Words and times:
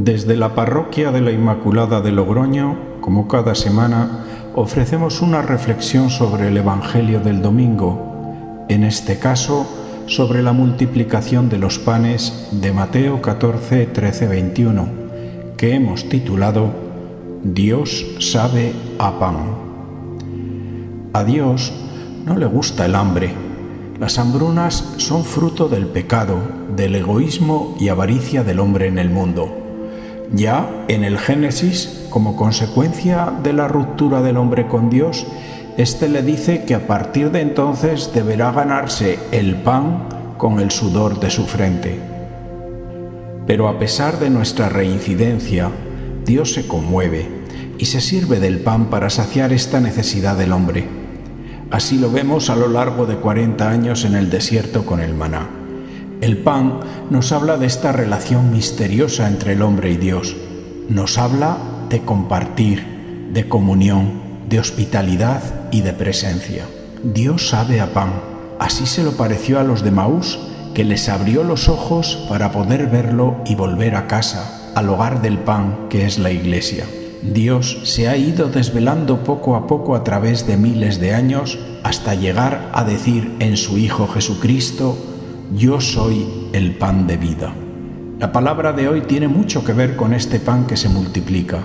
Desde 0.00 0.36
la 0.36 0.54
parroquia 0.54 1.10
de 1.10 1.20
la 1.20 1.32
Inmaculada 1.32 2.00
de 2.00 2.12
Logroño, 2.12 3.00
como 3.00 3.26
cada 3.26 3.56
semana, 3.56 4.24
ofrecemos 4.54 5.22
una 5.22 5.42
reflexión 5.42 6.08
sobre 6.08 6.46
el 6.46 6.56
Evangelio 6.56 7.18
del 7.18 7.42
domingo, 7.42 8.64
en 8.68 8.84
este 8.84 9.18
caso 9.18 9.66
sobre 10.06 10.40
la 10.40 10.52
multiplicación 10.52 11.48
de 11.48 11.58
los 11.58 11.80
panes 11.80 12.48
de 12.52 12.72
Mateo 12.72 13.20
14, 13.20 13.86
13, 13.86 14.28
21, 14.28 14.88
que 15.56 15.74
hemos 15.74 16.08
titulado 16.08 16.70
Dios 17.42 18.06
sabe 18.20 18.74
a 19.00 19.18
pan. 19.18 19.36
A 21.12 21.24
Dios 21.24 21.72
no 22.24 22.36
le 22.36 22.46
gusta 22.46 22.86
el 22.86 22.94
hambre. 22.94 23.34
Las 23.98 24.20
hambrunas 24.20 24.94
son 24.98 25.24
fruto 25.24 25.68
del 25.68 25.88
pecado, 25.88 26.38
del 26.76 26.94
egoísmo 26.94 27.76
y 27.80 27.88
avaricia 27.88 28.44
del 28.44 28.60
hombre 28.60 28.86
en 28.86 29.00
el 29.00 29.10
mundo. 29.10 29.57
Ya 30.32 30.84
en 30.88 31.04
el 31.04 31.18
Génesis, 31.18 32.06
como 32.10 32.36
consecuencia 32.36 33.32
de 33.42 33.52
la 33.52 33.66
ruptura 33.66 34.20
del 34.20 34.36
hombre 34.36 34.66
con 34.66 34.90
Dios, 34.90 35.26
éste 35.76 36.08
le 36.08 36.22
dice 36.22 36.64
que 36.64 36.74
a 36.74 36.86
partir 36.86 37.30
de 37.30 37.40
entonces 37.40 38.10
deberá 38.12 38.52
ganarse 38.52 39.18
el 39.32 39.56
pan 39.56 40.34
con 40.36 40.60
el 40.60 40.70
sudor 40.70 41.18
de 41.18 41.30
su 41.30 41.46
frente. 41.46 41.98
Pero 43.46 43.68
a 43.68 43.78
pesar 43.78 44.18
de 44.18 44.28
nuestra 44.28 44.68
reincidencia, 44.68 45.70
Dios 46.26 46.52
se 46.52 46.66
conmueve 46.66 47.26
y 47.78 47.86
se 47.86 48.02
sirve 48.02 48.38
del 48.38 48.60
pan 48.60 48.90
para 48.90 49.08
saciar 49.08 49.52
esta 49.52 49.80
necesidad 49.80 50.36
del 50.36 50.52
hombre. 50.52 50.86
Así 51.70 51.98
lo 51.98 52.10
vemos 52.10 52.50
a 52.50 52.56
lo 52.56 52.68
largo 52.68 53.06
de 53.06 53.16
40 53.16 53.68
años 53.68 54.04
en 54.04 54.14
el 54.14 54.28
desierto 54.28 54.84
con 54.84 55.00
el 55.00 55.14
maná. 55.14 55.57
El 56.20 56.38
pan 56.38 56.80
nos 57.10 57.30
habla 57.30 57.58
de 57.58 57.66
esta 57.66 57.92
relación 57.92 58.50
misteriosa 58.50 59.28
entre 59.28 59.52
el 59.52 59.62
hombre 59.62 59.92
y 59.92 59.96
Dios. 59.96 60.36
Nos 60.88 61.16
habla 61.16 61.58
de 61.88 62.00
compartir, 62.00 63.30
de 63.32 63.48
comunión, 63.48 64.20
de 64.48 64.58
hospitalidad 64.58 65.42
y 65.70 65.82
de 65.82 65.92
presencia. 65.92 66.64
Dios 67.04 67.48
sabe 67.50 67.80
a 67.80 67.92
pan. 67.92 68.10
Así 68.58 68.86
se 68.86 69.04
lo 69.04 69.12
pareció 69.12 69.60
a 69.60 69.62
los 69.62 69.84
de 69.84 69.92
Maús, 69.92 70.40
que 70.74 70.82
les 70.82 71.08
abrió 71.08 71.44
los 71.44 71.68
ojos 71.68 72.26
para 72.28 72.50
poder 72.50 72.88
verlo 72.88 73.36
y 73.46 73.54
volver 73.54 73.94
a 73.94 74.08
casa, 74.08 74.72
al 74.74 74.88
hogar 74.88 75.22
del 75.22 75.38
pan 75.38 75.86
que 75.88 76.04
es 76.04 76.18
la 76.18 76.32
iglesia. 76.32 76.84
Dios 77.22 77.78
se 77.84 78.08
ha 78.08 78.16
ido 78.16 78.48
desvelando 78.48 79.22
poco 79.22 79.54
a 79.54 79.68
poco 79.68 79.94
a 79.94 80.02
través 80.02 80.48
de 80.48 80.56
miles 80.56 80.98
de 80.98 81.14
años 81.14 81.58
hasta 81.84 82.14
llegar 82.14 82.70
a 82.72 82.82
decir 82.82 83.36
en 83.38 83.56
su 83.56 83.78
Hijo 83.78 84.08
Jesucristo, 84.08 84.96
yo 85.54 85.80
soy 85.80 86.50
el 86.52 86.74
pan 86.74 87.06
de 87.06 87.16
vida. 87.16 87.52
La 88.18 88.32
palabra 88.32 88.72
de 88.72 88.88
hoy 88.88 89.02
tiene 89.02 89.28
mucho 89.28 89.64
que 89.64 89.72
ver 89.72 89.96
con 89.96 90.12
este 90.12 90.40
pan 90.40 90.66
que 90.66 90.76
se 90.76 90.88
multiplica. 90.88 91.58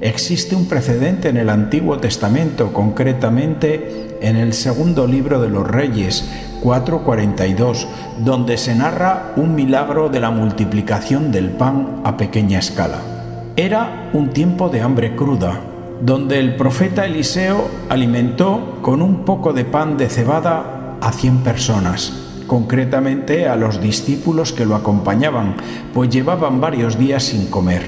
Existe 0.00 0.56
un 0.56 0.66
precedente 0.66 1.28
en 1.28 1.36
el 1.36 1.48
Antiguo 1.48 1.98
Testamento, 1.98 2.72
concretamente 2.72 4.16
en 4.20 4.36
el 4.36 4.52
segundo 4.52 5.06
libro 5.06 5.40
de 5.40 5.48
los 5.48 5.66
Reyes 5.66 6.28
4.42, 6.62 7.86
donde 8.24 8.56
se 8.56 8.74
narra 8.74 9.32
un 9.36 9.54
milagro 9.54 10.08
de 10.08 10.20
la 10.20 10.30
multiplicación 10.30 11.30
del 11.30 11.50
pan 11.50 12.00
a 12.04 12.16
pequeña 12.16 12.58
escala. 12.58 12.98
Era 13.56 14.10
un 14.12 14.30
tiempo 14.30 14.68
de 14.68 14.80
hambre 14.80 15.14
cruda, 15.14 15.60
donde 16.02 16.38
el 16.40 16.56
profeta 16.56 17.06
Eliseo 17.06 17.68
alimentó 17.88 18.78
con 18.82 19.00
un 19.00 19.24
poco 19.24 19.52
de 19.52 19.64
pan 19.64 19.96
de 19.96 20.08
cebada 20.08 20.98
a 21.00 21.12
cien 21.12 21.38
personas 21.38 22.25
concretamente 22.46 23.48
a 23.48 23.56
los 23.56 23.80
discípulos 23.80 24.52
que 24.52 24.64
lo 24.64 24.76
acompañaban, 24.76 25.56
pues 25.92 26.10
llevaban 26.10 26.60
varios 26.60 26.98
días 26.98 27.24
sin 27.24 27.46
comer. 27.46 27.82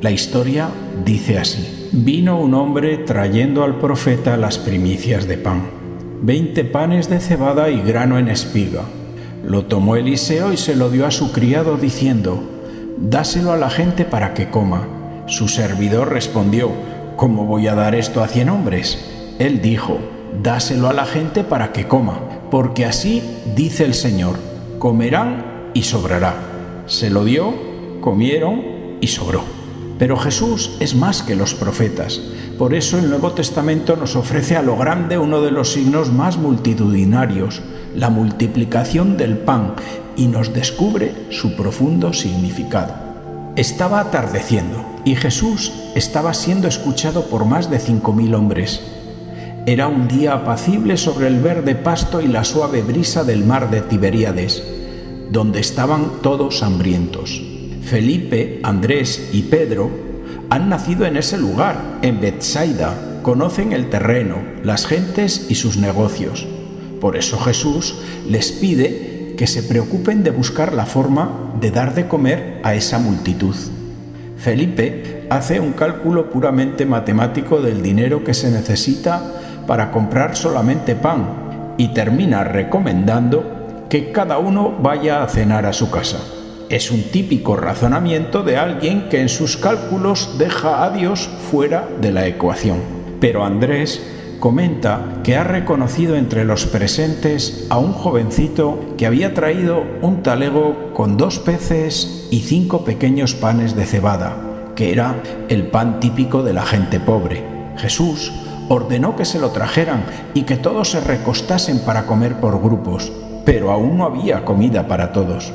La 0.00 0.10
historia 0.10 0.68
dice 1.04 1.38
así. 1.38 1.88
Vino 1.92 2.38
un 2.38 2.54
hombre 2.54 2.98
trayendo 2.98 3.64
al 3.64 3.78
profeta 3.78 4.36
las 4.36 4.58
primicias 4.58 5.26
de 5.26 5.38
pan, 5.38 5.62
veinte 6.20 6.64
panes 6.64 7.08
de 7.08 7.20
cebada 7.20 7.70
y 7.70 7.80
grano 7.80 8.18
en 8.18 8.28
espiga. 8.28 8.82
Lo 9.44 9.66
tomó 9.66 9.96
Eliseo 9.96 10.52
y 10.52 10.56
se 10.56 10.74
lo 10.74 10.90
dio 10.90 11.06
a 11.06 11.10
su 11.10 11.32
criado 11.32 11.76
diciendo, 11.76 12.42
Dáselo 12.98 13.52
a 13.52 13.56
la 13.56 13.70
gente 13.70 14.04
para 14.04 14.34
que 14.34 14.48
coma. 14.48 14.88
Su 15.26 15.48
servidor 15.48 16.12
respondió, 16.12 16.70
¿Cómo 17.16 17.46
voy 17.46 17.68
a 17.68 17.74
dar 17.74 17.94
esto 17.94 18.22
a 18.22 18.28
cien 18.28 18.48
hombres? 18.48 18.98
Él 19.38 19.62
dijo, 19.62 19.98
Dáselo 20.42 20.88
a 20.88 20.92
la 20.92 21.06
gente 21.06 21.44
para 21.44 21.72
que 21.72 21.86
coma 21.86 22.25
porque 22.50 22.84
así 22.84 23.22
dice 23.54 23.84
el 23.84 23.94
Señor, 23.94 24.36
comerán 24.78 25.70
y 25.74 25.82
sobrará. 25.82 26.34
Se 26.86 27.10
lo 27.10 27.24
dio, 27.24 27.52
comieron 28.00 28.62
y 29.00 29.08
sobró. 29.08 29.42
Pero 29.98 30.16
Jesús 30.16 30.76
es 30.80 30.94
más 30.94 31.22
que 31.22 31.36
los 31.36 31.54
profetas. 31.54 32.20
Por 32.58 32.74
eso 32.74 32.98
el 32.98 33.08
Nuevo 33.08 33.32
Testamento 33.32 33.96
nos 33.96 34.16
ofrece 34.16 34.56
a 34.56 34.62
lo 34.62 34.76
grande 34.76 35.18
uno 35.18 35.40
de 35.40 35.50
los 35.50 35.72
signos 35.72 36.12
más 36.12 36.36
multitudinarios, 36.36 37.62
la 37.94 38.10
multiplicación 38.10 39.16
del 39.16 39.38
pan, 39.38 39.74
y 40.16 40.26
nos 40.28 40.52
descubre 40.52 41.12
su 41.30 41.56
profundo 41.56 42.12
significado. 42.12 42.94
Estaba 43.56 44.00
atardeciendo 44.00 44.84
y 45.04 45.14
Jesús 45.14 45.72
estaba 45.94 46.34
siendo 46.34 46.68
escuchado 46.68 47.26
por 47.26 47.44
más 47.46 47.70
de 47.70 47.78
cinco 47.78 48.12
mil 48.12 48.34
hombres. 48.34 48.82
Era 49.68 49.88
un 49.88 50.06
día 50.06 50.32
apacible 50.32 50.96
sobre 50.96 51.26
el 51.26 51.40
verde 51.40 51.74
pasto 51.74 52.20
y 52.20 52.28
la 52.28 52.44
suave 52.44 52.82
brisa 52.82 53.24
del 53.24 53.44
mar 53.44 53.68
de 53.68 53.80
Tiberíades, 53.80 54.62
donde 55.32 55.58
estaban 55.58 56.22
todos 56.22 56.62
hambrientos. 56.62 57.42
Felipe, 57.82 58.60
Andrés 58.62 59.30
y 59.32 59.42
Pedro 59.42 59.90
han 60.50 60.68
nacido 60.68 61.04
en 61.04 61.16
ese 61.16 61.36
lugar, 61.36 61.98
en 62.02 62.20
Bethsaida, 62.20 63.18
conocen 63.22 63.72
el 63.72 63.90
terreno, 63.90 64.36
las 64.62 64.86
gentes 64.86 65.46
y 65.48 65.56
sus 65.56 65.78
negocios. 65.78 66.46
Por 67.00 67.16
eso 67.16 67.36
Jesús 67.36 67.96
les 68.28 68.52
pide 68.52 69.34
que 69.36 69.48
se 69.48 69.64
preocupen 69.64 70.22
de 70.22 70.30
buscar 70.30 70.74
la 70.74 70.86
forma 70.86 71.56
de 71.60 71.72
dar 71.72 71.92
de 71.96 72.06
comer 72.06 72.60
a 72.62 72.76
esa 72.76 73.00
multitud. 73.00 73.56
Felipe 74.36 75.26
hace 75.28 75.58
un 75.58 75.72
cálculo 75.72 76.30
puramente 76.30 76.86
matemático 76.86 77.60
del 77.60 77.82
dinero 77.82 78.22
que 78.22 78.32
se 78.32 78.52
necesita 78.52 79.42
para 79.66 79.90
comprar 79.90 80.36
solamente 80.36 80.94
pan 80.94 81.74
y 81.76 81.88
termina 81.88 82.44
recomendando 82.44 83.86
que 83.88 84.12
cada 84.12 84.38
uno 84.38 84.74
vaya 84.80 85.22
a 85.22 85.28
cenar 85.28 85.66
a 85.66 85.72
su 85.72 85.90
casa. 85.90 86.18
Es 86.68 86.90
un 86.90 87.04
típico 87.04 87.56
razonamiento 87.56 88.42
de 88.42 88.56
alguien 88.56 89.08
que 89.08 89.20
en 89.20 89.28
sus 89.28 89.56
cálculos 89.56 90.36
deja 90.38 90.84
a 90.84 90.90
Dios 90.90 91.28
fuera 91.50 91.88
de 92.00 92.10
la 92.10 92.26
ecuación. 92.26 92.78
Pero 93.20 93.44
Andrés 93.44 94.02
comenta 94.40 95.00
que 95.22 95.36
ha 95.36 95.44
reconocido 95.44 96.16
entre 96.16 96.44
los 96.44 96.66
presentes 96.66 97.66
a 97.70 97.78
un 97.78 97.92
jovencito 97.92 98.80
que 98.98 99.06
había 99.06 99.32
traído 99.32 99.84
un 100.02 100.22
talego 100.22 100.92
con 100.92 101.16
dos 101.16 101.38
peces 101.38 102.28
y 102.30 102.40
cinco 102.40 102.84
pequeños 102.84 103.34
panes 103.34 103.76
de 103.76 103.86
cebada, 103.86 104.36
que 104.74 104.92
era 104.92 105.22
el 105.48 105.68
pan 105.68 106.00
típico 106.00 106.42
de 106.42 106.52
la 106.52 106.64
gente 106.64 106.98
pobre. 106.98 107.44
Jesús 107.76 108.32
ordenó 108.68 109.16
que 109.16 109.24
se 109.24 109.38
lo 109.38 109.50
trajeran 109.50 110.04
y 110.34 110.42
que 110.42 110.56
todos 110.56 110.90
se 110.90 111.00
recostasen 111.00 111.80
para 111.80 112.06
comer 112.06 112.36
por 112.36 112.60
grupos, 112.60 113.12
pero 113.44 113.70
aún 113.70 113.98
no 113.98 114.04
había 114.04 114.44
comida 114.44 114.88
para 114.88 115.12
todos. 115.12 115.52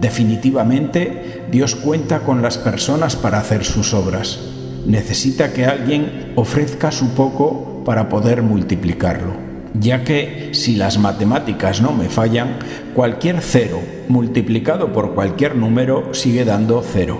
Definitivamente, 0.00 1.44
Dios 1.50 1.74
cuenta 1.74 2.20
con 2.20 2.42
las 2.42 2.58
personas 2.58 3.16
para 3.16 3.38
hacer 3.38 3.64
sus 3.64 3.94
obras. 3.94 4.38
Necesita 4.86 5.52
que 5.52 5.66
alguien 5.66 6.32
ofrezca 6.36 6.92
su 6.92 7.14
poco 7.14 7.82
para 7.84 8.08
poder 8.08 8.42
multiplicarlo, 8.42 9.32
ya 9.74 10.04
que 10.04 10.50
si 10.52 10.76
las 10.76 10.98
matemáticas 10.98 11.80
no 11.80 11.92
me 11.92 12.08
fallan, 12.08 12.58
cualquier 12.94 13.40
cero 13.40 13.80
multiplicado 14.08 14.92
por 14.92 15.14
cualquier 15.14 15.56
número 15.56 16.14
sigue 16.14 16.44
dando 16.44 16.82
cero. 16.82 17.18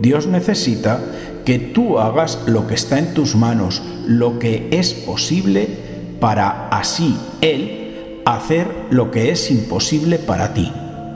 Dios 0.00 0.26
necesita 0.26 1.00
que 1.48 1.58
tú 1.58 1.98
hagas 1.98 2.40
lo 2.44 2.66
que 2.66 2.74
está 2.74 2.98
en 2.98 3.14
tus 3.14 3.34
manos, 3.34 3.82
lo 4.06 4.38
que 4.38 4.68
es 4.70 4.92
posible, 4.92 5.66
para 6.20 6.68
así 6.68 7.16
Él 7.40 8.20
hacer 8.26 8.66
lo 8.90 9.10
que 9.10 9.30
es 9.30 9.50
imposible 9.50 10.18
para 10.18 10.52
ti. 10.52 10.70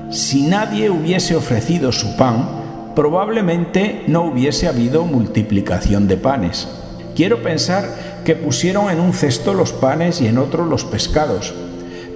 Si 0.08 0.40
nadie 0.40 0.88
hubiese 0.88 1.37
ofrecido 1.37 1.93
su 1.93 2.17
pan, 2.17 2.49
probablemente 2.96 4.05
no 4.06 4.23
hubiese 4.23 4.69
habido 4.69 5.05
multiplicación 5.05 6.08
de 6.08 6.17
panes. 6.17 6.67
Quiero 7.14 7.43
pensar 7.43 8.23
que 8.25 8.35
pusieron 8.35 8.90
en 8.90 9.00
un 9.00 9.12
cesto 9.12 9.52
los 9.52 9.75
panes 9.75 10.23
y 10.23 10.28
en 10.28 10.38
otro 10.38 10.64
los 10.64 10.87
pescados, 10.87 11.52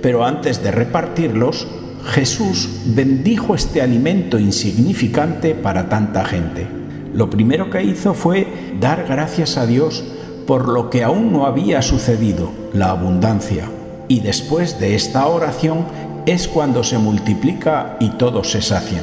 pero 0.01 0.25
antes 0.25 0.63
de 0.63 0.71
repartirlos, 0.71 1.69
Jesús 2.07 2.81
bendijo 2.87 3.55
este 3.55 3.83
alimento 3.83 4.39
insignificante 4.39 5.55
para 5.55 5.91
tanta 5.91 6.25
gente. 6.25 6.86
Lo 7.17 7.31
primero 7.31 7.71
que 7.71 7.83
hizo 7.83 8.13
fue 8.13 8.47
dar 8.79 9.07
gracias 9.09 9.57
a 9.57 9.65
Dios 9.65 10.05
por 10.47 10.69
lo 10.69 10.91
que 10.91 11.03
aún 11.03 11.33
no 11.33 11.47
había 11.47 11.81
sucedido, 11.81 12.51
la 12.75 12.91
abundancia. 12.91 13.71
Y 14.07 14.21
después 14.21 14.79
de 14.79 14.95
esta 14.95 15.27
oración 15.27 15.87
es 16.27 16.47
cuando 16.47 16.85
se 16.85 16.99
multiplica 16.99 17.97
y 18.01 18.11
todos 18.11 18.51
se 18.51 18.61
sacian. 18.61 19.03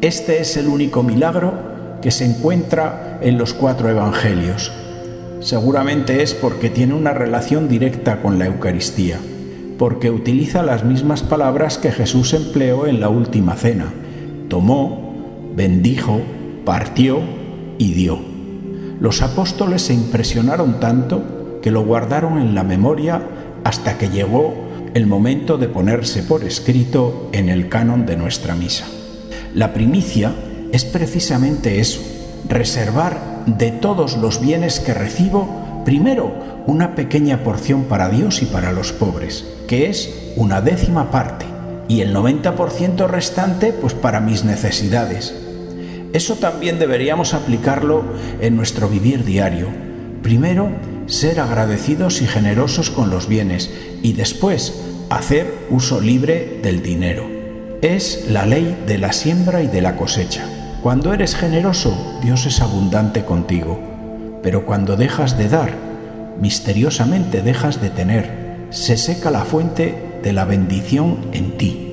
Este 0.00 0.40
es 0.40 0.56
el 0.56 0.66
único 0.66 1.04
milagro 1.04 1.54
que 2.02 2.10
se 2.10 2.24
encuentra 2.24 3.20
en 3.22 3.38
los 3.38 3.54
cuatro 3.54 3.88
evangelios. 3.88 4.72
Seguramente 5.38 6.24
es 6.24 6.34
porque 6.34 6.70
tiene 6.70 6.94
una 6.94 7.14
relación 7.14 7.68
directa 7.68 8.20
con 8.20 8.40
la 8.40 8.46
Eucaristía, 8.46 9.20
porque 9.78 10.10
utiliza 10.10 10.64
las 10.64 10.84
mismas 10.84 11.22
palabras 11.22 11.78
que 11.78 11.92
Jesús 11.92 12.34
empleó 12.34 12.88
en 12.88 12.98
la 12.98 13.10
última 13.10 13.54
cena. 13.54 13.92
Tomó, 14.48 15.14
bendijo, 15.54 16.20
partió 16.68 17.20
y 17.78 17.94
dio. 17.94 18.18
Los 19.00 19.22
apóstoles 19.22 19.80
se 19.80 19.94
impresionaron 19.94 20.80
tanto 20.80 21.60
que 21.62 21.70
lo 21.70 21.82
guardaron 21.82 22.38
en 22.38 22.54
la 22.54 22.62
memoria 22.62 23.22
hasta 23.64 23.96
que 23.96 24.10
llegó 24.10 24.52
el 24.92 25.06
momento 25.06 25.56
de 25.56 25.68
ponerse 25.68 26.22
por 26.22 26.44
escrito 26.44 27.30
en 27.32 27.48
el 27.48 27.70
canon 27.70 28.04
de 28.04 28.18
nuestra 28.18 28.54
misa. 28.54 28.84
La 29.54 29.72
primicia 29.72 30.34
es 30.70 30.84
precisamente 30.84 31.80
eso, 31.80 32.02
reservar 32.46 33.46
de 33.46 33.70
todos 33.70 34.18
los 34.18 34.38
bienes 34.38 34.78
que 34.78 34.92
recibo, 34.92 35.82
primero 35.86 36.34
una 36.66 36.94
pequeña 36.94 37.44
porción 37.44 37.84
para 37.84 38.10
Dios 38.10 38.42
y 38.42 38.44
para 38.44 38.72
los 38.72 38.92
pobres, 38.92 39.46
que 39.66 39.88
es 39.88 40.32
una 40.36 40.60
décima 40.60 41.10
parte, 41.10 41.46
y 41.88 42.02
el 42.02 42.14
90% 42.14 43.06
restante 43.06 43.72
pues 43.72 43.94
para 43.94 44.20
mis 44.20 44.44
necesidades. 44.44 45.47
Eso 46.12 46.36
también 46.36 46.78
deberíamos 46.78 47.34
aplicarlo 47.34 48.02
en 48.40 48.56
nuestro 48.56 48.88
vivir 48.88 49.24
diario. 49.24 49.68
Primero, 50.22 50.70
ser 51.06 51.40
agradecidos 51.40 52.22
y 52.22 52.26
generosos 52.26 52.90
con 52.90 53.10
los 53.10 53.28
bienes 53.28 53.70
y 54.02 54.14
después 54.14 54.80
hacer 55.10 55.66
uso 55.70 56.00
libre 56.00 56.60
del 56.62 56.82
dinero. 56.82 57.26
Es 57.82 58.26
la 58.30 58.46
ley 58.46 58.76
de 58.86 58.98
la 58.98 59.12
siembra 59.12 59.62
y 59.62 59.66
de 59.66 59.80
la 59.80 59.96
cosecha. 59.96 60.44
Cuando 60.82 61.12
eres 61.12 61.34
generoso, 61.34 62.18
Dios 62.22 62.46
es 62.46 62.60
abundante 62.60 63.24
contigo, 63.24 63.78
pero 64.42 64.64
cuando 64.64 64.96
dejas 64.96 65.36
de 65.36 65.48
dar, 65.48 65.74
misteriosamente 66.40 67.42
dejas 67.42 67.80
de 67.80 67.90
tener, 67.90 68.66
se 68.70 68.96
seca 68.96 69.30
la 69.30 69.44
fuente 69.44 70.20
de 70.22 70.32
la 70.32 70.44
bendición 70.44 71.18
en 71.32 71.56
ti. 71.56 71.84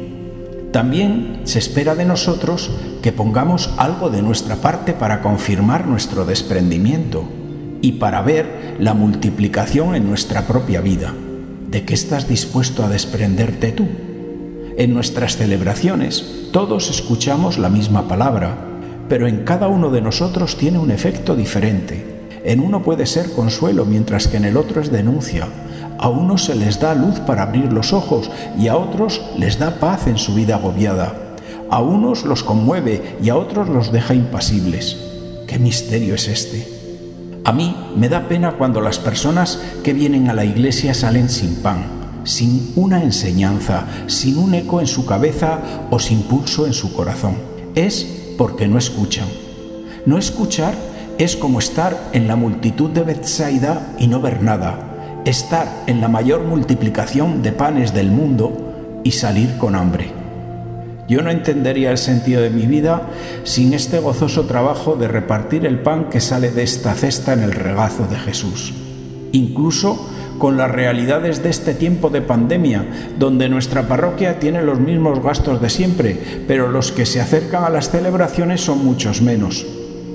También 0.72 1.42
se 1.46 1.60
espera 1.60 1.96
de 1.96 2.06
nosotros 2.06 2.70
que 3.06 3.12
pongamos 3.12 3.70
algo 3.78 4.10
de 4.10 4.24
nuestra 4.24 4.56
parte 4.56 4.94
para 4.94 5.22
confirmar 5.22 5.86
nuestro 5.86 6.26
desprendimiento 6.26 7.24
y 7.84 7.92
para 7.92 8.24
ver 8.24 8.78
la 8.80 8.96
multiplicación 8.96 9.94
en 9.94 10.08
nuestra 10.08 10.48
propia 10.48 10.82
vida. 10.82 11.14
¿De 11.70 11.86
qué 11.86 11.94
estás 11.94 12.28
dispuesto 12.28 12.84
a 12.84 12.90
desprenderte 12.90 13.72
tú? 13.74 13.86
En 14.76 14.96
nuestras 14.96 15.38
celebraciones 15.38 16.48
todos 16.52 16.90
escuchamos 16.90 17.60
la 17.60 17.70
misma 17.70 18.08
palabra, 18.08 18.58
pero 19.08 19.28
en 19.28 19.44
cada 19.44 19.68
uno 19.68 19.92
de 19.92 20.02
nosotros 20.02 20.58
tiene 20.58 20.80
un 20.80 20.90
efecto 20.90 21.36
diferente. 21.36 22.04
En 22.44 22.60
uno 22.60 22.82
puede 22.82 23.06
ser 23.06 23.34
consuelo, 23.34 23.86
mientras 23.86 24.28
que 24.28 24.38
en 24.38 24.46
el 24.46 24.58
otro 24.58 24.82
es 24.82 24.92
denuncia. 24.92 25.48
A 26.00 26.10
unos 26.10 26.46
se 26.46 26.56
les 26.56 26.80
da 26.80 26.96
luz 26.96 27.20
para 27.20 27.44
abrir 27.44 27.72
los 27.72 27.94
ojos 27.94 28.32
y 28.58 28.68
a 28.68 28.76
otros 28.76 29.22
les 29.38 29.60
da 29.60 29.80
paz 29.80 30.08
en 30.08 30.18
su 30.18 30.34
vida 30.34 30.56
agobiada. 30.56 31.25
A 31.76 31.82
unos 31.82 32.24
los 32.24 32.42
conmueve 32.42 33.18
y 33.22 33.28
a 33.28 33.36
otros 33.36 33.68
los 33.68 33.92
deja 33.92 34.14
impasibles. 34.14 34.96
¿Qué 35.46 35.60
misterio 35.60 36.16
es 36.16 36.30
este? 36.30 36.66
A 37.44 37.52
mí 37.52 37.76
me 37.98 38.08
da 38.08 38.30
pena 38.30 38.54
cuando 38.54 38.80
las 38.80 38.98
personas 38.98 39.60
que 39.84 39.92
vienen 39.92 40.30
a 40.30 40.34
la 40.34 40.46
iglesia 40.46 40.94
salen 40.94 41.28
sin 41.28 41.56
pan, 41.56 42.22
sin 42.24 42.72
una 42.78 43.04
enseñanza, 43.04 43.88
sin 44.08 44.38
un 44.38 44.54
eco 44.54 44.80
en 44.80 44.88
su 44.88 45.06
cabeza 45.06 45.60
o 45.92 46.00
sin 46.00 46.22
pulso 46.22 46.66
en 46.66 46.72
su 46.72 46.94
corazón. 46.94 47.36
Es 47.76 48.08
porque 48.38 48.70
no 48.70 48.78
escuchan. 48.78 49.28
No 50.06 50.18
escuchar 50.18 50.76
es 51.18 51.36
como 51.36 51.60
estar 51.60 52.00
en 52.14 52.30
la 52.30 52.38
multitud 52.38 52.90
de 52.90 53.04
Bethsaida 53.04 53.94
y 54.00 54.08
no 54.08 54.22
ver 54.22 54.42
nada, 54.42 55.24
estar 55.26 55.84
en 55.88 56.00
la 56.00 56.08
mayor 56.08 56.46
multiplicación 56.46 57.42
de 57.42 57.52
panes 57.52 57.94
del 57.94 58.12
mundo 58.12 59.02
y 59.04 59.12
salir 59.12 59.58
con 59.58 59.76
hambre. 59.76 60.25
Yo 61.08 61.22
no 61.22 61.30
entendería 61.30 61.92
el 61.92 62.00
sentido 62.00 62.42
de 62.42 62.50
mi 62.50 62.66
vida 62.66 63.04
sin 63.44 63.74
este 63.74 64.00
gozoso 64.00 64.46
trabajo 64.46 64.96
de 64.96 65.08
repartir 65.08 65.66
el 65.66 65.80
pan 65.80 66.10
que 66.10 66.20
sale 66.20 66.50
de 66.50 66.64
esta 66.64 66.96
cesta 66.96 67.34
en 67.34 67.44
el 67.44 67.52
regazo 67.52 68.08
de 68.08 68.18
Jesús. 68.18 68.74
Incluso 69.32 70.10
con 70.40 70.58
las 70.58 70.72
realidades 70.72 71.44
de 71.44 71.50
este 71.50 71.74
tiempo 71.74 72.10
de 72.10 72.22
pandemia, 72.22 72.86
donde 73.20 73.50
nuestra 73.50 73.88
parroquia 73.88 74.40
tiene 74.40 74.64
los 74.64 74.80
mismos 74.80 75.22
gastos 75.22 75.62
de 75.62 75.70
siempre, 75.70 76.18
pero 76.48 76.70
los 76.70 76.92
que 76.92 77.06
se 77.06 77.22
acercan 77.22 77.64
a 77.64 77.70
las 77.70 77.92
celebraciones 77.92 78.62
son 78.62 78.84
muchos 78.84 79.22
menos. 79.22 79.66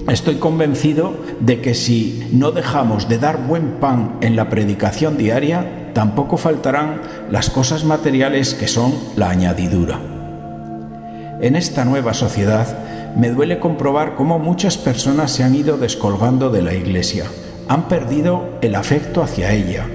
Estoy 0.08 0.36
convencido 0.36 1.14
de 1.40 1.60
que 1.60 1.74
si 1.74 2.28
no 2.32 2.50
dejamos 2.50 3.08
de 3.08 3.18
dar 3.18 3.46
buen 3.46 3.74
pan 3.80 4.16
en 4.22 4.34
la 4.34 4.48
predicación 4.48 5.16
diaria, 5.16 5.92
tampoco 5.94 6.36
faltarán 6.36 7.00
las 7.30 7.48
cosas 7.48 7.84
materiales 7.84 8.54
que 8.54 8.66
son 8.66 8.92
la 9.16 9.30
añadidura. 9.30 10.09
En 11.40 11.56
esta 11.56 11.86
nueva 11.86 12.12
sociedad 12.12 13.14
me 13.16 13.30
duele 13.30 13.58
comprobar 13.58 14.14
cómo 14.14 14.38
muchas 14.38 14.76
personas 14.76 15.30
se 15.30 15.42
han 15.42 15.54
ido 15.54 15.78
descolgando 15.78 16.50
de 16.50 16.60
la 16.60 16.74
Iglesia, 16.74 17.24
han 17.66 17.88
perdido 17.88 18.58
el 18.60 18.74
afecto 18.74 19.22
hacia 19.22 19.52
ella, 19.52 19.86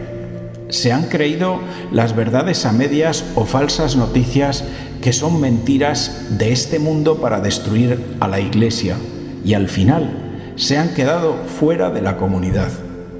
se 0.69 0.91
han 0.91 1.03
creído 1.03 1.59
las 1.91 2.15
verdades 2.15 2.65
a 2.65 2.71
medias 2.71 3.23
o 3.35 3.45
falsas 3.45 3.95
noticias 3.95 4.63
que 5.01 5.13
son 5.13 5.39
mentiras 5.39 6.25
de 6.31 6.51
este 6.51 6.79
mundo 6.79 7.17
para 7.17 7.39
destruir 7.39 8.15
a 8.19 8.27
la 8.27 8.39
Iglesia 8.39 8.95
y 9.45 9.53
al 9.53 9.69
final 9.69 10.53
se 10.55 10.79
han 10.79 10.95
quedado 10.95 11.35
fuera 11.59 11.91
de 11.91 12.01
la 12.01 12.17
comunidad. 12.17 12.71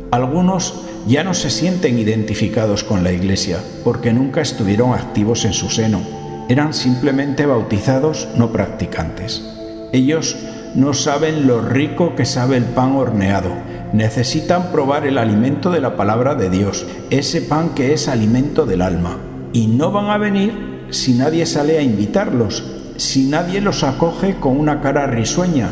Algunos 0.09 0.73
ya 1.07 1.23
no 1.23 1.35
se 1.35 1.51
sienten 1.51 1.99
identificados 1.99 2.83
con 2.83 3.03
la 3.03 3.11
Iglesia 3.11 3.59
porque 3.83 4.13
nunca 4.13 4.41
estuvieron 4.41 4.93
activos 4.93 5.45
en 5.45 5.53
su 5.53 5.69
seno. 5.69 6.24
Eran 6.47 6.73
simplemente 6.73 7.47
bautizados 7.47 8.27
no 8.35 8.51
practicantes. 8.51 9.43
Ellos 9.91 10.37
no 10.75 10.93
saben 10.93 11.47
lo 11.47 11.61
rico 11.61 12.15
que 12.15 12.25
sabe 12.25 12.57
el 12.57 12.65
pan 12.65 12.95
horneado. 12.95 13.49
Necesitan 13.93 14.71
probar 14.71 15.07
el 15.07 15.17
alimento 15.17 15.71
de 15.71 15.79
la 15.79 15.95
palabra 15.95 16.35
de 16.35 16.49
Dios, 16.49 16.85
ese 17.09 17.41
pan 17.41 17.69
que 17.69 17.93
es 17.93 18.07
alimento 18.07 18.65
del 18.65 18.81
alma. 18.81 19.17
Y 19.53 19.67
no 19.67 19.91
van 19.91 20.07
a 20.07 20.17
venir 20.17 20.85
si 20.91 21.13
nadie 21.13 21.45
sale 21.45 21.79
a 21.79 21.81
invitarlos, 21.81 22.63
si 22.97 23.23
nadie 23.23 23.59
los 23.61 23.83
acoge 23.83 24.35
con 24.35 24.59
una 24.59 24.81
cara 24.81 25.07
risueña, 25.07 25.69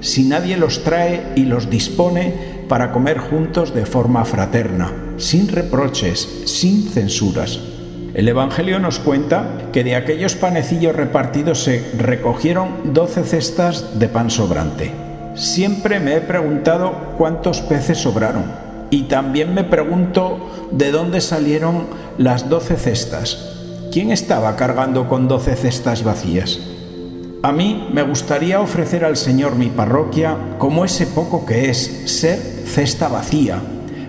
si 0.00 0.24
nadie 0.24 0.56
los 0.56 0.82
trae 0.82 1.32
y 1.36 1.44
los 1.44 1.70
dispone 1.70 2.64
para 2.68 2.92
comer 2.92 3.18
juntos 3.18 3.74
de 3.74 3.86
forma 3.86 4.24
fraterna, 4.24 4.92
sin 5.18 5.48
reproches, 5.48 6.42
sin 6.46 6.88
censuras. 6.88 7.60
El 8.16 8.28
Evangelio 8.28 8.78
nos 8.78 8.98
cuenta 8.98 9.44
que 9.74 9.84
de 9.84 9.94
aquellos 9.94 10.36
panecillos 10.36 10.96
repartidos 10.96 11.62
se 11.62 11.84
recogieron 11.98 12.94
doce 12.94 13.22
cestas 13.24 13.98
de 13.98 14.08
pan 14.08 14.30
sobrante. 14.30 14.90
Siempre 15.34 16.00
me 16.00 16.16
he 16.16 16.20
preguntado 16.22 16.94
cuántos 17.18 17.60
peces 17.60 17.98
sobraron 17.98 18.44
y 18.88 19.02
también 19.02 19.52
me 19.52 19.64
pregunto 19.64 20.38
de 20.70 20.92
dónde 20.92 21.20
salieron 21.20 21.88
las 22.16 22.48
doce 22.48 22.76
cestas. 22.76 23.52
¿Quién 23.92 24.10
estaba 24.10 24.56
cargando 24.56 25.10
con 25.10 25.28
doce 25.28 25.54
cestas 25.54 26.02
vacías? 26.02 26.58
A 27.42 27.52
mí 27.52 27.86
me 27.92 28.00
gustaría 28.02 28.62
ofrecer 28.62 29.04
al 29.04 29.18
Señor 29.18 29.56
mi 29.56 29.66
parroquia 29.66 30.38
como 30.56 30.86
ese 30.86 31.06
poco 31.06 31.44
que 31.44 31.68
es 31.68 32.04
ser 32.06 32.38
cesta 32.64 33.08
vacía, 33.08 33.60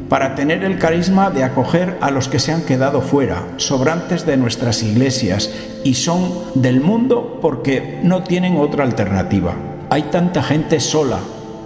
para 0.10 0.36
tener 0.36 0.64
el 0.64 0.80
carisma 0.80 1.30
de 1.30 1.44
acoger 1.44 1.98
a 2.02 2.12
los 2.12 2.28
que 2.28 2.40
se 2.40 2.52
han 2.52 2.62
quedado 2.62 3.02
fuera, 3.02 3.44
sobrantes 3.58 4.26
de 4.26 4.38
nuestras 4.38 4.84
iglesias, 4.84 5.50
y 5.84 5.96
son 5.96 6.32
del 6.56 6.82
mundo 6.82 7.40
porque 7.42 8.00
no 8.04 8.24
tienen 8.24 8.58
otra 8.58 8.84
alternativa. 8.84 9.54
Hay 9.90 10.04
tanta 10.04 10.44
gente 10.44 10.80
sola, 10.80 11.20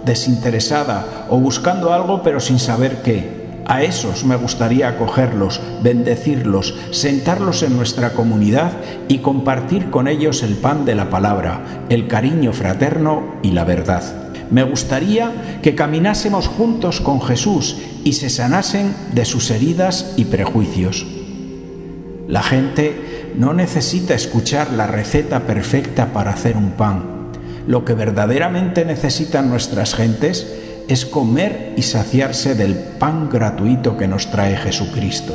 desinteresada 0.04 1.26
o 1.28 1.38
buscando 1.38 1.92
algo 1.92 2.22
pero 2.22 2.40
sin 2.40 2.58
saber 2.58 3.02
qué. 3.02 3.42
A 3.64 3.82
esos 3.82 4.24
me 4.24 4.36
gustaría 4.36 4.88
acogerlos, 4.88 5.60
bendecirlos, 5.82 6.74
sentarlos 6.90 7.62
en 7.62 7.76
nuestra 7.76 8.12
comunidad 8.12 8.72
y 9.06 9.18
compartir 9.18 9.90
con 9.90 10.08
ellos 10.08 10.42
el 10.42 10.56
pan 10.56 10.84
de 10.84 10.96
la 10.96 11.10
palabra, 11.10 11.84
el 11.88 12.08
cariño 12.08 12.52
fraterno 12.52 13.36
y 13.42 13.52
la 13.52 13.64
verdad. 13.64 14.31
Me 14.50 14.62
gustaría 14.62 15.60
que 15.62 15.74
caminásemos 15.74 16.48
juntos 16.48 17.00
con 17.00 17.20
Jesús 17.20 17.76
y 18.04 18.14
se 18.14 18.30
sanasen 18.30 18.94
de 19.12 19.24
sus 19.24 19.50
heridas 19.50 20.14
y 20.16 20.26
prejuicios. 20.26 21.06
La 22.28 22.42
gente 22.42 23.32
no 23.36 23.54
necesita 23.54 24.14
escuchar 24.14 24.72
la 24.72 24.86
receta 24.86 25.40
perfecta 25.40 26.12
para 26.12 26.32
hacer 26.32 26.56
un 26.56 26.72
pan. 26.72 27.30
Lo 27.66 27.84
que 27.84 27.94
verdaderamente 27.94 28.84
necesitan 28.84 29.48
nuestras 29.48 29.94
gentes 29.94 30.46
es 30.88 31.06
comer 31.06 31.74
y 31.76 31.82
saciarse 31.82 32.54
del 32.54 32.74
pan 32.74 33.28
gratuito 33.30 33.96
que 33.96 34.08
nos 34.08 34.30
trae 34.30 34.56
Jesucristo. 34.56 35.34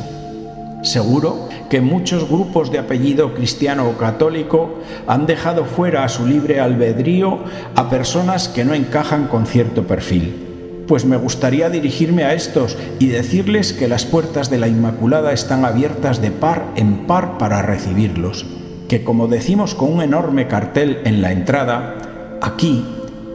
Seguro 0.84 1.47
que 1.70 1.82
muchos 1.82 2.28
grupos 2.28 2.72
de 2.72 2.80
apellido 2.80 3.34
cristiano 3.34 3.88
o 3.88 3.98
católico 3.98 4.80
han 5.08 5.26
dejado 5.26 5.66
fuera 5.66 6.04
a 6.04 6.10
su 6.10 6.26
libre 6.26 6.60
albedrío 6.60 7.40
a 7.76 7.90
personas 7.90 8.48
que 8.48 8.66
no 8.66 8.74
encajan 8.74 9.28
con 9.28 9.46
cierto 9.46 9.84
perfil. 9.84 10.86
Pues 10.88 11.04
me 11.04 11.18
gustaría 11.18 11.70
dirigirme 11.70 12.24
a 12.24 12.34
estos 12.34 12.78
y 13.00 13.08
decirles 13.08 13.74
que 13.74 13.90
las 13.90 14.06
puertas 14.06 14.50
de 14.50 14.58
la 14.58 14.70
Inmaculada 14.70 15.34
están 15.34 15.66
abiertas 15.66 16.22
de 16.22 16.32
par 16.32 16.66
en 16.78 17.08
par 17.08 17.38
para 17.38 17.62
recibirlos, 17.62 18.46
que 18.88 19.04
como 19.04 19.28
decimos 19.28 19.76
con 19.76 19.92
un 19.92 20.02
enorme 20.02 20.48
cartel 20.48 21.02
en 21.04 21.22
la 21.22 21.34
entrada, 21.34 22.40
aquí 22.42 22.86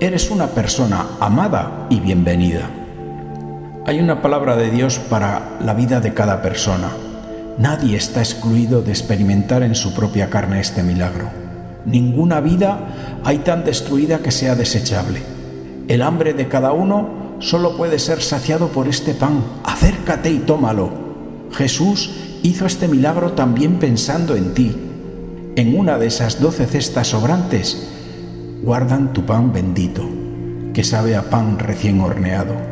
eres 0.01 0.31
una 0.31 0.47
persona 0.49 1.07
amada 1.21 1.87
y 1.91 2.01
bienvenida. 2.01 2.71
Hay 3.85 4.01
una 4.01 4.23
palabra 4.23 4.57
de 4.57 4.71
Dios 4.71 4.99
para 4.99 5.59
la 5.63 5.75
vida 5.75 6.01
de 6.01 6.15
cada 6.15 6.41
persona 6.41 6.89
Nadie 7.59 7.97
está 7.97 8.21
excluido 8.21 8.83
de 8.83 8.91
experimentar 8.91 9.63
en 9.63 9.75
su 9.75 9.95
propia 9.95 10.31
carne 10.31 10.61
este 10.61 10.83
milagro. 10.83 11.29
Ninguna 11.85 12.41
vida 12.41 13.21
hay 13.25 13.39
tan 13.39 13.65
destruida 13.65 14.21
que 14.21 14.31
sea 14.31 14.55
desechable. 14.55 15.21
El 15.89 16.03
hambre 16.03 16.33
de 16.33 16.49
cada 16.49 16.73
uno 16.73 17.37
solo 17.41 17.77
puede 17.77 17.99
ser 17.99 18.23
saciado 18.23 18.69
por 18.69 18.89
este 18.89 19.15
pan. 19.15 19.43
Acércate 19.65 20.31
y 20.31 20.39
tómalo. 20.39 20.91
Jesús 21.53 22.11
hizo 22.43 22.65
este 22.67 22.89
milagro 22.89 23.33
también 23.33 23.79
pensando 23.79 24.35
en 24.35 24.55
ti. 24.55 24.75
En 25.57 25.79
una 25.79 25.99
de 25.99 26.07
esas 26.07 26.41
doce 26.41 26.67
cestas 26.67 27.09
sobrantes 27.09 27.89
guardan 28.63 29.13
tu 29.13 29.27
pan 29.27 29.53
bendito, 29.53 30.09
que 30.73 30.85
sabe 30.85 31.17
a 31.17 31.29
pan 31.29 31.59
recién 31.59 32.01
horneado. 32.01 32.72